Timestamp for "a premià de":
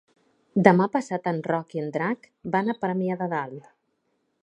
2.75-3.33